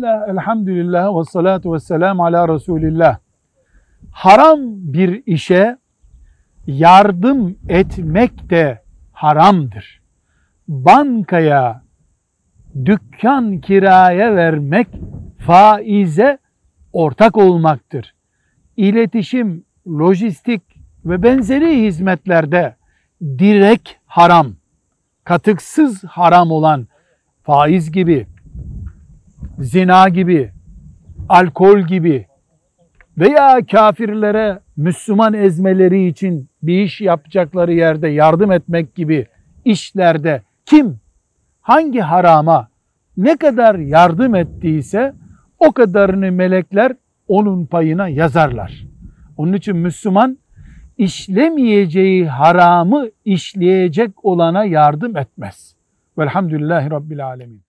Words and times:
Bismillah, 0.00 0.28
elhamdülillah 0.28 1.18
ve 1.18 1.24
salatu 1.24 1.74
ve 1.74 1.78
selam 1.78 2.20
ala 2.20 2.48
Resulillah. 2.54 3.18
Haram 4.10 4.58
bir 4.66 5.22
işe 5.26 5.76
yardım 6.66 7.56
etmek 7.68 8.50
de 8.50 8.82
haramdır. 9.12 10.00
Bankaya 10.68 11.82
dükkan 12.84 13.58
kiraya 13.58 14.36
vermek 14.36 14.88
faize 15.38 16.38
ortak 16.92 17.36
olmaktır. 17.36 18.14
İletişim, 18.76 19.64
lojistik 19.88 20.62
ve 21.04 21.22
benzeri 21.22 21.82
hizmetlerde 21.82 22.76
direkt 23.22 23.90
haram, 24.06 24.46
katıksız 25.24 26.04
haram 26.04 26.50
olan 26.50 26.86
faiz 27.42 27.92
gibi, 27.92 28.26
zina 29.60 30.08
gibi, 30.08 30.50
alkol 31.28 31.80
gibi 31.80 32.26
veya 33.18 33.66
kafirlere 33.70 34.58
Müslüman 34.76 35.34
ezmeleri 35.34 36.06
için 36.06 36.48
bir 36.62 36.82
iş 36.82 37.00
yapacakları 37.00 37.72
yerde 37.72 38.08
yardım 38.08 38.52
etmek 38.52 38.94
gibi 38.94 39.26
işlerde 39.64 40.42
kim 40.66 41.00
hangi 41.60 42.00
harama 42.00 42.68
ne 43.16 43.36
kadar 43.36 43.74
yardım 43.74 44.34
ettiyse 44.34 45.14
o 45.58 45.72
kadarını 45.72 46.32
melekler 46.32 46.92
onun 47.28 47.66
payına 47.66 48.08
yazarlar. 48.08 48.84
Onun 49.36 49.52
için 49.52 49.76
Müslüman 49.76 50.38
işlemeyeceği 50.98 52.28
haramı 52.28 53.08
işleyecek 53.24 54.24
olana 54.24 54.64
yardım 54.64 55.16
etmez. 55.16 55.76
Velhamdülillahi 56.18 56.90
Rabbil 56.90 57.26
Alemin. 57.26 57.62